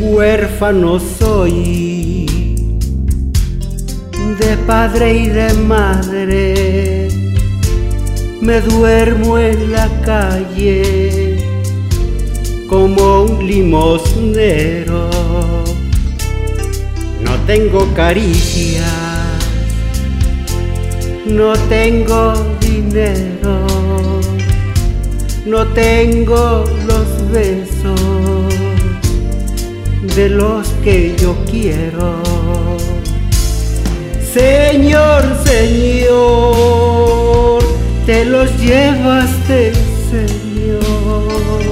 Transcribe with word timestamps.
Huérfano 0.00 1.00
soy 1.00 2.24
de 4.38 4.56
padre 4.58 5.12
y 5.14 5.28
de 5.28 5.52
madre, 5.54 7.08
me 8.40 8.60
duermo 8.60 9.38
en 9.38 9.72
la 9.72 9.88
calle 10.04 11.38
como 12.68 13.22
un 13.22 13.44
limosnero, 13.44 15.10
no 17.20 17.34
tengo 17.46 17.92
caricias, 17.94 18.84
no 21.26 21.54
tengo 21.68 22.34
dinero, 22.60 23.66
no 25.44 25.66
tengo 25.68 26.64
los 26.86 27.32
besos 27.32 28.37
de 30.18 30.28
los 30.30 30.66
que 30.82 31.14
yo 31.16 31.36
quiero. 31.48 32.20
Señor, 34.34 35.22
Señor, 35.44 36.82
te 38.04 38.24
los 38.24 38.50
llevaste, 38.58 39.72
Señor, 40.10 41.62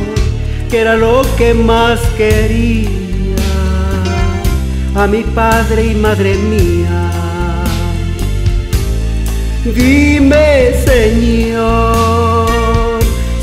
que 0.70 0.78
era 0.78 0.94
lo 0.94 1.22
que 1.36 1.55
más 1.55 1.98
quería 2.16 2.88
a 4.94 5.08
mi 5.08 5.25
padre 5.25 5.86
y 5.86 5.97
madre 5.97 6.36
mía. 6.36 7.10
Dime, 9.64 10.72
Señor, 10.86 12.47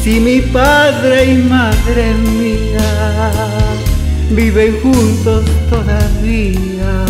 si 0.01 0.21
mi 0.21 0.39
padre 0.39 1.25
y 1.25 1.35
madre 1.39 2.13
mía 2.13 3.33
viven 4.35 4.79
juntos 4.81 5.45
todavía 5.69 7.05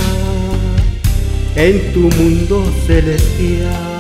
en 1.55 1.93
tu 1.93 2.02
mundo 2.17 2.66
celestial. 2.85 3.92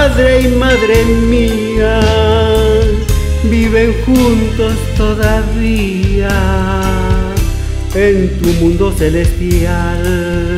Padre 0.00 0.40
y 0.40 0.48
madre 0.48 1.04
mía 1.04 2.00
viven 3.50 3.94
juntos 4.06 4.72
todavía 4.96 6.36
en 7.94 8.30
tu 8.40 8.48
mundo 8.60 8.92
celestial. 8.92 10.56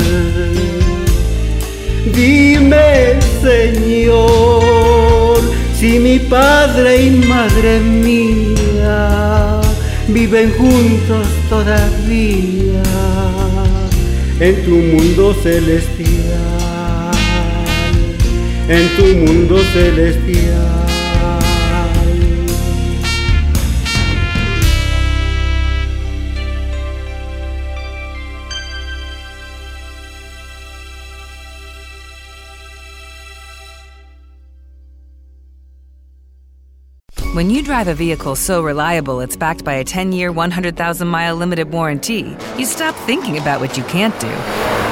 Dime, 2.15 3.19
Señor, 3.43 5.41
si 5.77 5.99
mi 5.99 6.21
padre 6.21 7.07
y 7.07 7.11
madre 7.11 7.81
mía 7.81 9.61
viven 10.07 10.53
juntos 10.53 11.27
todavía 11.49 12.85
en 14.39 14.55
tu 14.65 14.77
mundo 14.93 15.35
celestial, 15.43 16.82
en 18.73 18.89
tu 18.97 19.15
mundo 19.15 19.63
celestial. 19.65 20.73
When 37.35 37.51
you 37.51 37.63
drive 37.63 37.89
a 37.89 37.95
vehicle 37.95 38.37
so 38.37 38.63
reliable 38.63 39.21
it's 39.21 39.37
backed 39.37 39.65
by 39.65 39.75
a 39.75 39.85
10 39.85 40.13
year, 40.13 40.31
100,000 40.33 41.09
mile 41.09 41.35
limited 41.37 41.71
warranty, 41.71 42.37
you 42.57 42.65
stop 42.67 42.95
thinking 43.07 43.37
about 43.39 43.61
what 43.61 43.77
you 43.77 43.85
can't 43.85 44.19
do 44.21 44.92